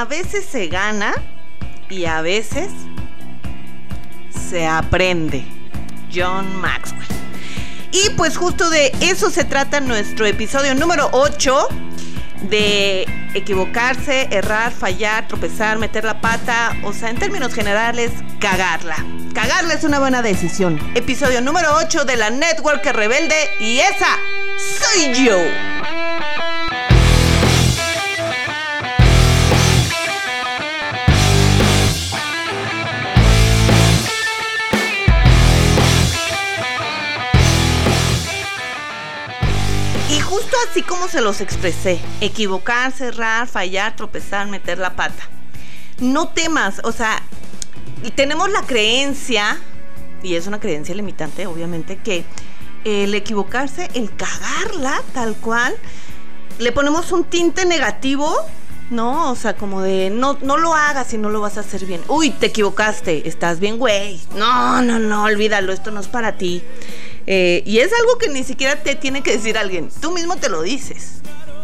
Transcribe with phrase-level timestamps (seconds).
[0.00, 1.14] a veces se gana
[1.88, 2.68] y a veces
[4.50, 5.42] se aprende.
[6.14, 7.06] John Maxwell.
[7.92, 11.68] Y pues justo de eso se trata nuestro episodio número 8
[12.50, 18.96] de equivocarse, errar, fallar, tropezar, meter la pata, o sea, en términos generales, cagarla.
[19.34, 20.78] Cagarla es una buena decisión.
[20.94, 24.18] Episodio número 8 de la Network Rebelde y esa
[24.58, 25.36] soy yo.
[40.96, 45.24] Como se los expresé, equivocar, cerrar, fallar, tropezar, meter la pata.
[46.00, 47.22] No temas, o sea,
[48.14, 49.58] tenemos la creencia,
[50.22, 52.24] y es una creencia limitante, obviamente, que
[52.84, 55.74] el equivocarse, el cagarla tal cual,
[56.58, 58.34] le ponemos un tinte negativo,
[58.88, 59.30] ¿no?
[59.30, 62.00] O sea, como de no, no lo hagas y no lo vas a hacer bien.
[62.08, 64.18] Uy, te equivocaste, estás bien, güey.
[64.34, 66.62] No, no, no, olvídalo, esto no es para ti.
[67.26, 69.90] Eh, y es algo que ni siquiera te tiene que decir alguien.
[70.00, 71.20] Tú mismo te lo dices.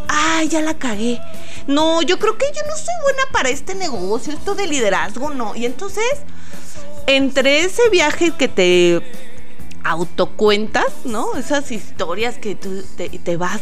[0.08, 1.20] Ay, ya la cagué.
[1.66, 5.54] No, yo creo que yo no soy buena para este negocio, esto de liderazgo, no.
[5.54, 6.04] Y entonces,
[7.06, 9.00] entre ese viaje que te
[9.84, 11.36] autocuentas, ¿no?
[11.36, 13.60] Esas historias que tú te, vas,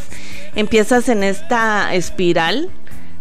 [0.55, 2.71] empiezas en esta espiral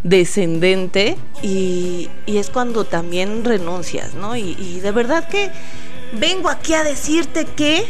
[0.03, 4.35] descendente y, es cuando también renuncias, ¿no?
[4.37, 5.51] y de verdad que
[6.13, 7.85] vengo aquí a decirte que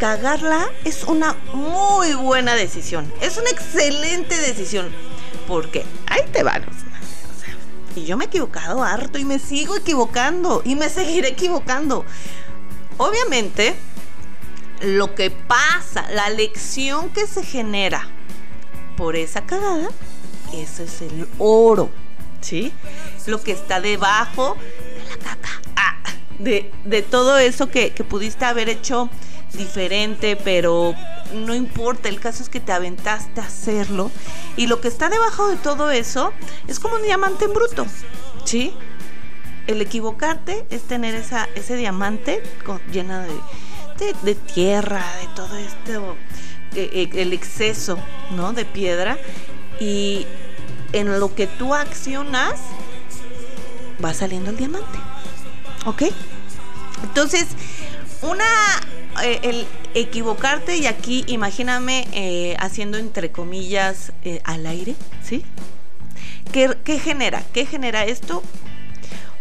[0.00, 3.12] cagarla es una muy buena decisión.
[3.20, 4.90] Es una excelente decisión.
[5.46, 6.64] Porque ahí te van.
[7.94, 12.06] y yo me he equivocado harto y me sigo equivocando y me seguiré equivocando.
[12.96, 13.76] Obviamente,
[14.80, 18.08] lo que pasa, la lección que se genera
[18.96, 19.90] por esa cagada,
[20.54, 21.90] eso es el oro.
[22.40, 22.72] ¿Sí?
[23.26, 25.60] Lo que está debajo de la caca.
[25.76, 25.98] Ah,
[26.38, 29.10] de, todo eso que pudiste haber hecho
[29.52, 30.94] diferente, pero
[31.32, 34.10] no importa, el caso es que te aventaste a hacerlo.
[34.56, 36.32] Y lo que está debajo de todo eso
[36.66, 37.86] es como un diamante en bruto,
[38.44, 38.74] ¿sí?
[39.66, 42.42] El equivocarte es tener esa, ese diamante
[42.92, 46.16] llena de, de, tierra, de todo esto,
[46.74, 47.98] eh, eh, el exceso,
[48.32, 48.52] ¿no?
[48.52, 49.18] De piedra.
[49.78, 50.26] Y
[50.92, 52.54] en lo que tú accionas,
[54.04, 54.98] va saliendo el diamante.
[55.86, 56.04] ¿Ok?
[57.02, 57.46] Entonces,
[58.22, 58.44] una
[59.22, 65.44] eh, el equivocarte y aquí imagíname eh, haciendo entre comillas eh, al aire, ¿sí?
[66.52, 67.42] ¿Qué, ¿Qué, genera?
[67.52, 68.42] ¿Qué genera esto?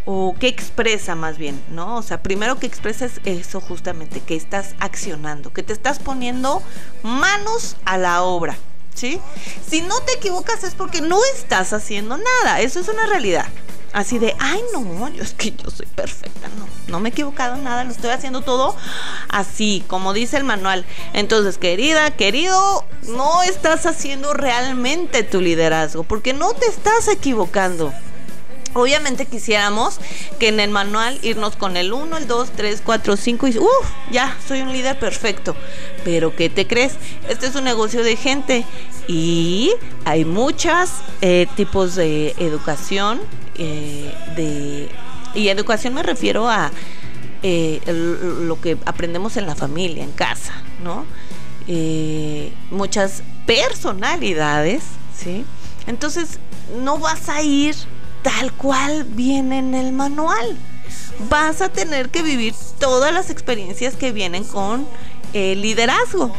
[0.06, 1.62] ¿O qué expresa más bien?
[1.70, 1.98] ¿No?
[1.98, 6.64] O sea, primero que expresas eso justamente, que estás accionando, que te estás poniendo
[7.04, 8.58] manos a la obra,
[8.96, 9.20] ¿sí?
[9.68, 13.46] Si no te equivocas es porque no estás haciendo nada, eso es una realidad.
[13.92, 17.56] Así de, ay no, yo es que yo soy perfecta, no, no me he equivocado
[17.56, 18.76] en nada, lo estoy haciendo todo
[19.30, 20.86] así, como dice el manual.
[21.14, 27.92] Entonces, querida, querido, no estás haciendo realmente tu liderazgo, porque no te estás equivocando.
[28.76, 30.00] Obviamente quisiéramos
[30.40, 33.68] que en el manual irnos con el 1, el 2, 3, 4, 5 y uff,
[34.12, 35.56] ya, soy un líder perfecto.
[36.06, 36.94] Pero ¿qué te crees?
[37.28, 38.66] Este es un negocio de gente
[39.08, 39.74] y
[40.06, 40.92] hay muchos
[41.22, 43.20] eh, tipos de educación
[43.60, 44.90] eh, de...
[45.36, 46.72] Y educación me refiero a
[47.44, 50.54] eh, lo que aprendemos en la familia, en casa,
[50.84, 51.06] ¿no?
[51.68, 54.84] Eh, muchas personalidades,
[55.16, 55.46] ¿sí?
[55.86, 56.40] Entonces,
[56.82, 57.76] no vas a ir
[58.24, 60.58] tal cual viene en el manual.
[61.30, 64.88] Vas a tener que vivir todas las experiencias que vienen con
[65.34, 66.34] el liderazgo.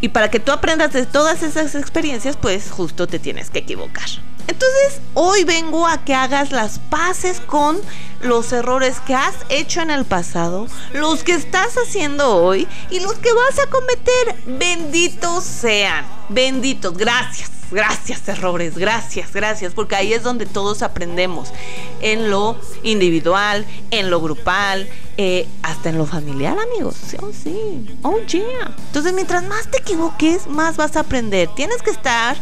[0.00, 4.08] Y para que tú aprendas de todas esas experiencias, pues justo te tienes que equivocar.
[4.48, 7.78] Entonces, hoy vengo a que hagas las paces con
[8.22, 13.14] los errores que has hecho en el pasado, los que estás haciendo hoy y los
[13.14, 14.58] que vas a cometer.
[14.58, 16.04] Benditos sean.
[16.30, 16.96] Benditos.
[16.96, 17.50] Gracias.
[17.70, 18.78] Gracias, errores.
[18.78, 19.74] Gracias, gracias.
[19.74, 21.52] Porque ahí es donde todos aprendemos.
[22.00, 26.96] En lo individual, en lo grupal, eh, hasta en lo familiar, amigos.
[27.06, 27.98] Sí, oh, sí.
[28.02, 28.74] Oh, yeah.
[28.86, 31.50] Entonces, mientras más te equivoques, más vas a aprender.
[31.54, 32.36] Tienes que estar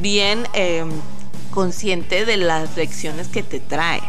[0.00, 0.46] bien...
[0.52, 0.90] Em,
[1.52, 4.02] consciente de las lecciones que te trae.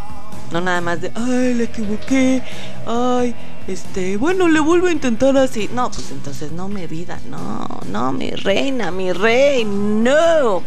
[0.51, 2.41] No nada más de, ay, le equivoqué,
[2.87, 3.35] ay,
[3.67, 5.69] este, bueno, le vuelvo a intentar así.
[5.73, 10.63] No, pues entonces no, mi vida, no, no, mi reina, mi rey, no.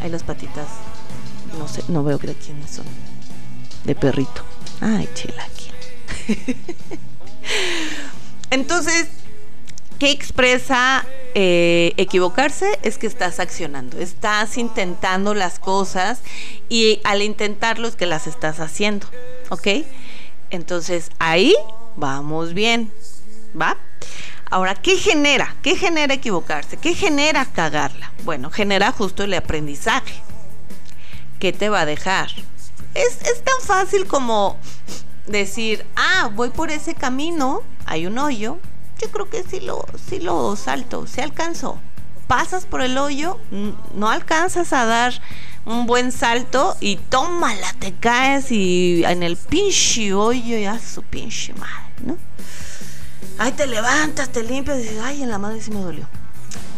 [0.00, 0.66] Hay las patitas,
[1.58, 2.86] no sé, no veo de quiénes son.
[3.84, 4.42] De perrito.
[4.80, 5.72] Ay, chilaquil.
[8.50, 9.08] entonces,
[9.98, 11.04] ¿qué expresa
[11.38, 16.22] eh, equivocarse es que estás accionando, estás intentando las cosas
[16.70, 19.06] y al intentarlo es que las estás haciendo,
[19.50, 19.84] ¿ok?
[20.48, 21.54] Entonces ahí
[21.94, 22.90] vamos bien,
[23.54, 23.76] ¿va?
[24.48, 25.54] Ahora, ¿qué genera?
[25.60, 26.78] ¿Qué genera equivocarse?
[26.78, 28.14] ¿Qué genera cagarla?
[28.24, 30.22] Bueno, genera justo el aprendizaje.
[31.38, 32.30] ¿Qué te va a dejar?
[32.94, 34.56] Es, es tan fácil como
[35.26, 38.58] decir, ah, voy por ese camino, hay un hoyo,
[39.00, 41.78] yo creo que sí lo, sí lo salto, se alcanzó.
[42.26, 43.38] Pasas por el hoyo,
[43.94, 45.12] no alcanzas a dar
[45.64, 51.52] un buen salto y tómala, te caes y en el pinche hoyo ya su pinche
[51.54, 52.16] madre, ¿no?
[53.38, 56.08] Ahí te levantas, te limpias y dices, ay, en la madre sí me dolió.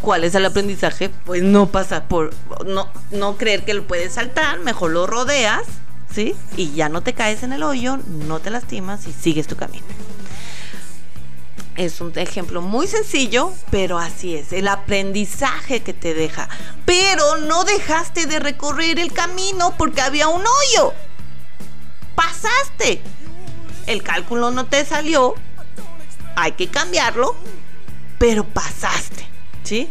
[0.02, 1.08] ¿Cuál es el aprendizaje?
[1.08, 2.32] Pues no pasa por,
[2.66, 5.62] no, no creer que lo puedes saltar, mejor lo rodeas,
[6.12, 6.34] ¿sí?
[6.56, 9.86] Y ya no te caes en el hoyo, no te lastimas y sigues tu camino.
[11.78, 16.48] Es un ejemplo muy sencillo, pero así es, el aprendizaje que te deja.
[16.84, 20.92] Pero no dejaste de recorrer el camino porque había un hoyo.
[22.16, 23.00] Pasaste.
[23.86, 25.36] El cálculo no te salió,
[26.34, 27.36] hay que cambiarlo,
[28.18, 29.28] pero pasaste,
[29.62, 29.88] ¿sí?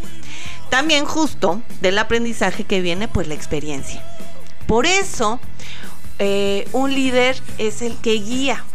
[0.70, 4.04] También justo del aprendizaje que viene, pues la experiencia.
[4.68, 5.40] Por eso,
[6.20, 8.66] eh, un líder es el que guía,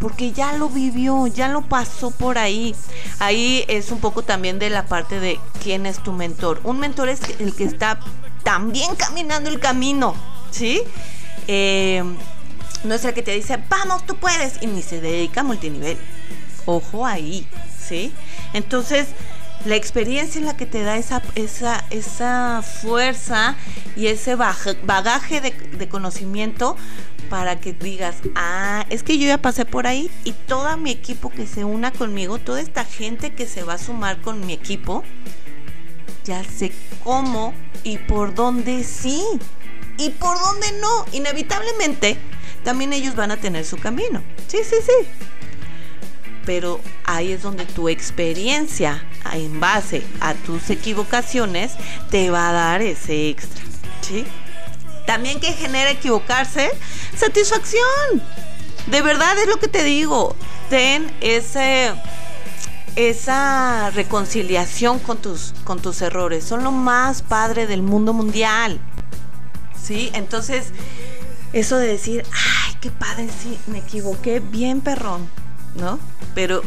[0.00, 2.74] porque ya lo vivió, ya lo pasó por ahí.
[3.18, 6.60] Ahí es un poco también de la parte de quién es tu mentor.
[6.64, 8.00] Un mentor es el que está
[8.42, 10.14] también caminando el camino,
[10.50, 10.82] ¿sí?
[11.46, 12.02] Eh,
[12.84, 15.98] no es el que te dice, vamos, tú puedes, y ni se dedica a multinivel.
[16.64, 17.46] Ojo ahí,
[17.78, 18.12] ¿sí?
[18.54, 19.08] Entonces,
[19.64, 23.56] la experiencia es la que te da esa, esa, esa fuerza
[23.94, 26.76] y ese bagaje de, conocimiento
[27.30, 31.30] para que digas, ah, es que yo ya pasé por ahí y todo mi equipo
[31.30, 35.04] que se una conmigo, toda esta gente que se va a sumar con mi equipo,
[36.24, 36.72] ya sé
[37.02, 37.54] cómo
[37.84, 39.22] y por dónde sí
[39.96, 41.06] y por dónde no.
[41.12, 42.18] Inevitablemente,
[42.64, 44.22] también ellos van a tener su camino.
[44.48, 45.08] Sí, sí, sí
[46.50, 51.72] pero ahí es donde tu experiencia en base a tus equivocaciones
[52.10, 53.62] te va a dar ese extra,
[54.00, 54.24] ¿sí?
[55.10, 56.70] También que genera equivocarse,
[57.16, 58.22] satisfacción.
[58.86, 60.36] De verdad es lo que te digo.
[60.68, 61.92] Ten ese
[62.94, 66.44] esa reconciliación con tus con tus errores.
[66.44, 68.78] Son lo más padre del mundo mundial.
[69.82, 70.12] ¿Sí?
[70.14, 70.66] Entonces,
[71.52, 72.22] eso de decir,
[72.66, 75.28] "Ay, qué padre, sí, me equivoqué bien perrón."
[75.74, 75.98] ¿no?
[76.34, 76.62] Pero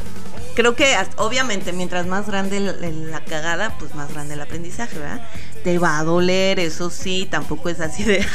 [0.55, 5.27] creo que obviamente mientras más grande la, cagada, pues más grande el aprendizaje, ¿verdad?
[5.63, 8.19] Te va a doler, eso sí, tampoco es así de,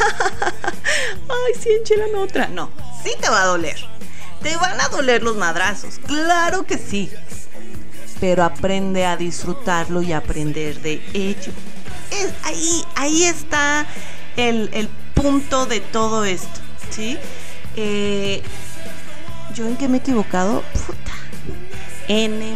[1.28, 2.48] ay, sí, enchilan otra.
[2.48, 2.70] No,
[3.04, 3.76] sí te va a doler.
[4.42, 7.10] Te van a doler los madrazos, claro que sí.
[8.20, 11.52] Pero aprende a disfrutarlo y aprender de ello.
[12.44, 13.86] Ahí, ahí está
[14.36, 16.60] el, el punto de todo esto,
[16.90, 17.18] ¿sí?
[17.76, 18.42] Eh,
[19.54, 20.62] ¿Yo en qué me he equivocado?
[20.86, 21.12] Puta.
[22.08, 22.54] N.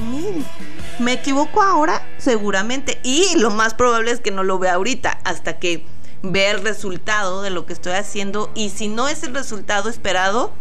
[0.99, 2.06] ¿Me equivoco ahora?
[2.19, 3.00] Seguramente.
[3.03, 5.85] Y lo más probable es que no lo vea ahorita, hasta que
[6.23, 8.50] vea el resultado de lo que estoy haciendo.
[8.55, 10.53] Y si no es el resultado esperado,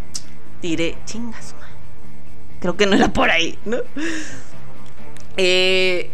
[0.61, 1.55] diré, chingas,
[2.59, 3.77] Creo que no era por ahí, ¿no?
[5.37, 6.11] Eh,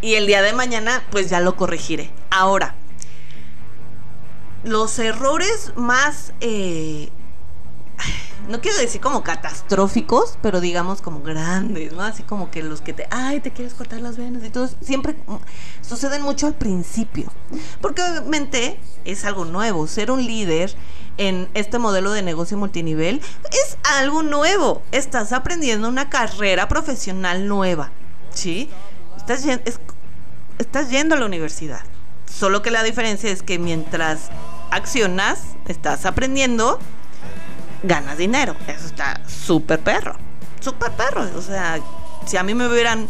[0.00, 2.10] y el día de mañana, pues ya lo corregiré.
[2.30, 2.74] Ahora,
[4.64, 7.10] los errores más eh,
[8.48, 12.02] no quiero decir como catastróficos, pero digamos como grandes, ¿no?
[12.02, 15.16] Así como que los que te, ay, te quieres cortar las venas y todo, siempre
[15.82, 17.30] suceden mucho al principio.
[17.80, 20.74] Porque obviamente es algo nuevo, ser un líder
[21.18, 24.82] en este modelo de negocio multinivel es algo nuevo.
[24.92, 27.90] Estás aprendiendo una carrera profesional nueva,
[28.32, 28.70] ¿sí?
[29.16, 29.44] Estás,
[30.58, 31.82] estás yendo a la universidad.
[32.24, 34.30] Solo que la diferencia es que mientras
[34.70, 36.78] accionas, estás aprendiendo
[37.82, 38.56] ganas dinero.
[38.66, 40.16] Eso está súper perro.
[40.60, 41.26] Súper perro.
[41.36, 41.80] O sea,
[42.26, 43.08] si a mí me hubieran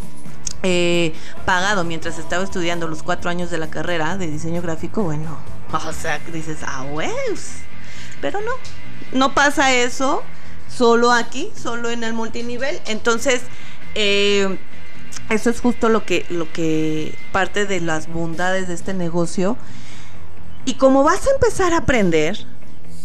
[0.63, 5.39] eh, pagado mientras estaba estudiando los cuatro años de la carrera de diseño gráfico, bueno,
[5.73, 7.59] o sea, dices, ah, pues.
[8.21, 8.53] Pero no,
[9.13, 10.23] no pasa eso
[10.69, 12.81] solo aquí, solo en el multinivel.
[12.87, 13.43] Entonces,
[13.95, 14.59] eh,
[15.31, 19.57] eso es justo lo que, lo que parte de las bondades de este negocio.
[20.65, 22.47] Y como vas a empezar a aprender,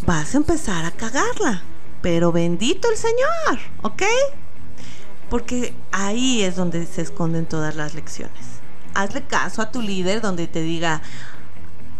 [0.06, 1.62] vas a empezar a cagarla.
[2.02, 4.02] Pero bendito el Señor, ¿ok?
[5.30, 8.44] Porque ahí es donde se esconden todas las lecciones.
[8.94, 11.00] Hazle caso a tu líder donde te diga,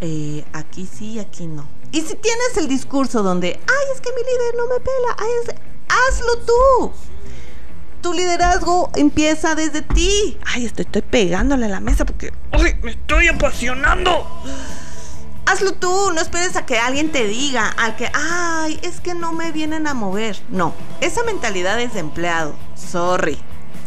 [0.01, 1.67] eh, aquí sí, aquí no.
[1.91, 5.17] Y si tienes el discurso donde, ay, es que mi líder no me pela,
[5.89, 6.93] hazlo tú.
[8.03, 10.37] tu liderazgo empieza desde ti.
[10.45, 14.29] Ay, estoy, estoy pegándole a la mesa porque ¡ay, me estoy apasionando!
[15.47, 19.33] Hazlo tú, no esperes a que alguien te diga, a que, ay, es que no
[19.33, 20.39] me vienen a mover.
[20.49, 22.55] No, esa mentalidad es de empleado.
[22.75, 23.39] Sorry.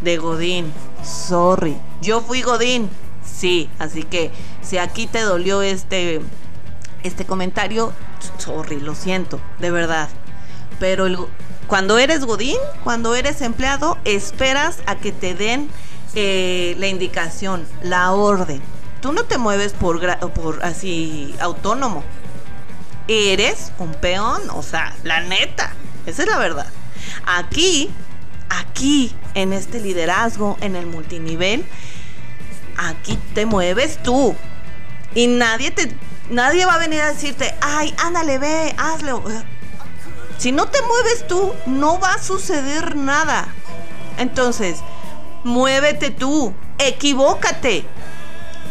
[0.01, 0.71] De Godín.
[1.03, 1.75] Sorry.
[2.01, 2.89] Yo fui Godín.
[3.25, 6.21] Sí, así que si aquí te dolió este,
[7.03, 7.91] este comentario,
[8.37, 10.09] sorry, lo siento, de verdad.
[10.79, 11.27] Pero
[11.65, 15.69] cuando eres Godín, cuando eres empleado, esperas a que te den
[16.13, 18.61] eh, la indicación, la orden
[19.07, 22.03] tú no te mueves por, por así autónomo.
[23.07, 25.71] Eres un peón, o sea, la neta.
[26.05, 26.67] Esa es la verdad.
[27.25, 27.89] Aquí,
[28.49, 31.65] aquí, en este liderazgo, en el multinivel,
[32.75, 34.35] aquí te mueves tú.
[35.15, 35.89] Y nadie te,
[36.29, 39.23] nadie va a venir a decirte, ay, ándale, ve, hazlo.
[40.37, 43.47] Si no te mueves tú, no va a suceder nada.
[44.17, 44.79] Entonces,
[45.45, 47.85] muévete tú, equivócate,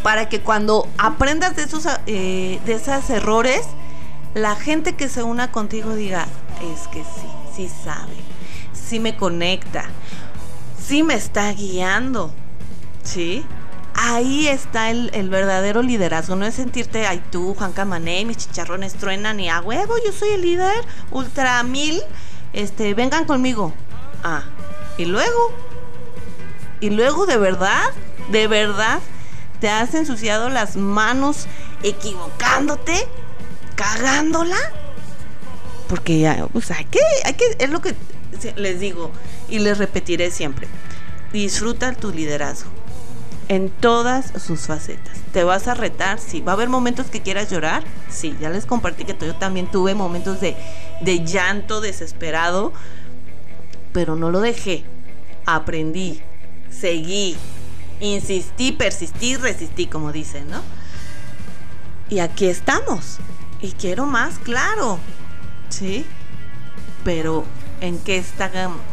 [0.02, 3.66] para que cuando aprendas de esos, eh, de errores,
[4.34, 6.26] la gente que se una contigo diga,
[6.74, 8.14] es que sí, sí sabe,
[8.72, 9.86] sí me conecta,
[10.78, 12.32] sí me está guiando,
[13.02, 13.44] ¿sí?
[13.94, 19.40] Ahí está el, verdadero liderazgo, no es sentirte, ay tú, Juan Camané, mis chicharrones truenan
[19.40, 22.02] y a huevo, yo soy el líder, ultra mil,
[22.52, 23.72] este, vengan conmigo.
[24.22, 24.42] Ah,
[24.98, 25.50] y luego,
[26.80, 27.84] y luego de verdad,
[28.30, 29.00] de verdad,
[29.60, 31.46] te has ensuciado las manos
[31.82, 33.06] equivocándote,
[33.74, 34.56] cagándola.
[35.88, 37.94] Porque ya, pues hay que, hay que, es lo que
[38.56, 39.10] les digo
[39.48, 40.68] y les repetiré siempre.
[41.32, 42.70] Disfruta tu liderazgo
[43.48, 45.18] en todas sus facetas.
[45.32, 46.18] ¿Te vas a retar?
[46.18, 46.40] Sí.
[46.40, 47.84] ¿Va a haber momentos que quieras llorar?
[48.08, 48.36] Sí.
[48.40, 50.56] Ya les compartí que yo también tuve momentos de,
[51.00, 52.72] de llanto desesperado,
[53.92, 54.84] pero no lo dejé.
[55.44, 56.20] Aprendí,
[56.70, 57.36] seguí,
[58.00, 60.62] insistí, persistí, resistí, como dicen, ¿no?
[62.08, 63.18] Y aquí estamos.
[63.60, 64.98] Y quiero más, claro.
[65.68, 66.06] ¿Sí?
[67.04, 67.44] Pero
[67.80, 68.50] en qué está,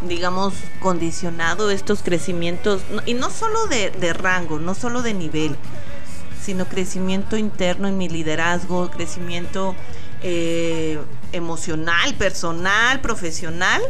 [0.07, 5.55] digamos, condicionado estos crecimientos, y no solo de, rango, no solo de nivel,
[6.41, 9.75] sino crecimiento interno en mi liderazgo, crecimiento
[10.21, 10.99] eh,
[11.31, 13.81] emocional, personal, profesional,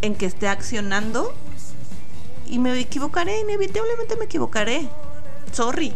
[0.00, 1.34] en que esté accionando
[2.54, 4.88] y me equivocaré, inevitablemente me equivocaré.
[5.50, 5.92] Sorry.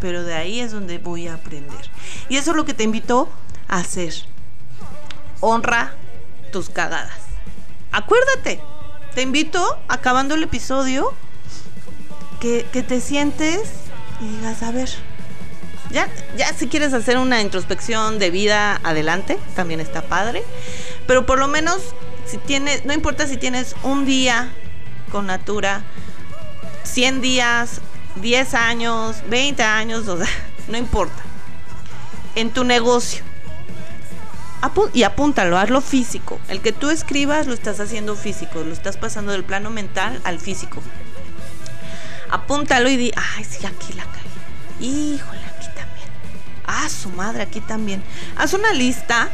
[0.00, 1.90] Pero de ahí es donde voy a aprender.
[2.28, 3.28] Y eso es lo que te invito
[3.66, 4.14] a hacer.
[5.40, 5.92] Honra
[6.52, 7.18] tus cagadas.
[7.90, 8.60] Acuérdate,
[9.16, 11.12] te invito, acabando el episodio,
[12.38, 13.62] que, te sientes
[14.20, 14.88] y digas, a ver,
[15.90, 20.44] ya, ya si quieres hacer una introspección de vida, adelante, también está padre.
[21.08, 21.78] Pero por lo menos,
[22.24, 24.52] si tienes, no importa si tienes un día
[25.10, 25.82] con Natura
[26.84, 27.80] 100 días,
[28.16, 30.04] 10 años, 20 años,
[30.68, 31.22] no importa.
[32.34, 33.24] En tu negocio.
[34.92, 36.40] y apúntalo, hazlo físico.
[36.48, 40.38] El que tú escribas lo estás haciendo físico, lo estás pasando del plano mental al
[40.38, 40.82] físico.
[42.30, 44.86] Apúntalo y di, ay, sí, aquí la caí.
[44.86, 46.08] Híjole, aquí también.
[46.66, 48.02] Ah, su madre, aquí también.
[48.36, 49.30] Haz una lista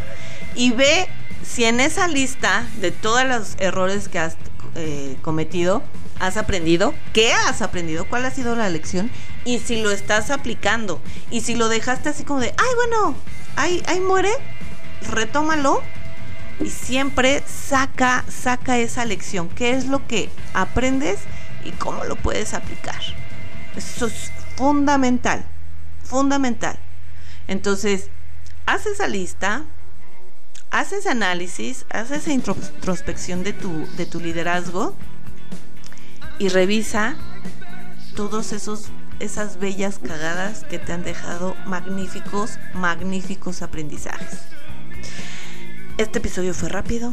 [0.54, 1.08] y ve
[1.42, 4.36] si en esa lista de todos los errores que has
[4.74, 5.82] eh, cometido,
[6.18, 9.10] has aprendido, qué has aprendido, cuál ha sido la lección
[9.44, 11.00] y si lo estás aplicando.
[11.30, 13.16] Y si lo dejaste así como de, ay, bueno,
[13.56, 14.30] ahí, muere,
[15.10, 15.82] retómalo
[16.60, 19.48] y siempre saca, saca esa lección.
[19.48, 21.18] ¿Qué es lo que aprendes
[21.64, 23.00] y cómo lo puedes aplicar?
[23.76, 25.44] Eso es fundamental,
[26.04, 26.78] fundamental.
[27.48, 28.10] Entonces,
[28.66, 29.64] haz esa lista,
[30.72, 34.96] haz ese análisis, haz esa introspección de tu, de tu liderazgo
[36.38, 37.14] y revisa
[38.16, 38.88] todos esos
[39.20, 44.40] esas bellas cagadas que te han dejado magníficos, magníficos aprendizajes.
[45.96, 47.12] Este episodio fue rápido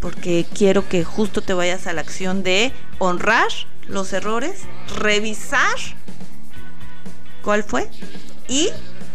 [0.00, 3.48] porque quiero que justo te vayas a la acción de honrar
[3.86, 4.62] los errores,
[4.98, 5.76] revisar
[7.42, 7.88] cuál fue
[8.48, 8.70] y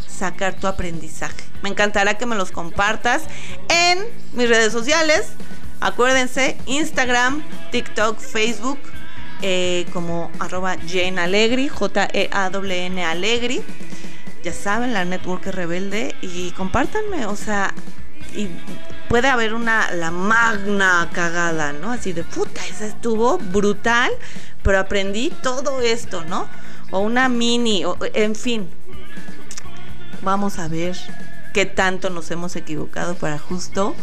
[0.07, 1.50] sacar tu aprendizaje.
[1.61, 3.23] Me encantará que me los compartas
[3.69, 3.99] en
[4.33, 5.29] mis redes sociales.
[5.79, 8.79] Acuérdense, Instagram, TikTok, Facebook,
[9.41, 13.61] eh, como arroba Jane J-E-A-W-N Alegri.
[14.43, 16.15] Ya saben, la network rebelde.
[16.21, 17.73] Y compártanme, o sea,
[18.33, 18.47] y
[19.09, 21.91] puede haber una, la magna cagada, ¿no?
[21.91, 24.11] Así de puta, esa estuvo brutal,
[24.63, 26.47] pero aprendí todo esto, ¿no?
[26.91, 28.69] O una mini, o, en fin,
[30.21, 30.95] vamos a ver
[31.53, 33.95] qué tanto nos hemos equivocado para justo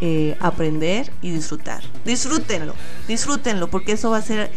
[0.00, 1.82] eh, aprender y disfrutar.
[2.04, 2.74] Disfrútenlo,
[3.08, 4.50] disfrútenlo, porque eso va a ser,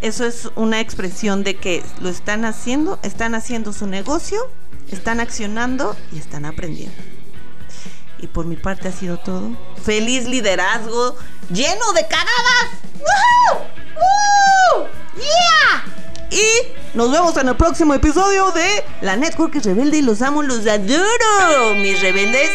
[0.00, 4.38] eso es una expresión de que lo están haciendo, están haciendo su negocio,
[4.90, 6.96] están accionando y están aprendiendo.
[8.18, 9.56] Y por mi parte ha sido todo.
[9.84, 11.16] Feliz liderazgo,
[11.52, 12.68] lleno de cagadas.
[12.98, 13.60] ¡Woo!
[13.94, 14.88] ¡Woo!
[15.16, 16.07] ¡Yeah!
[16.30, 16.42] Y
[16.94, 21.74] nos vemos en el próximo episodio de La Network Rebelde y los amo, los adoro.
[21.76, 22.50] Mis rebeldes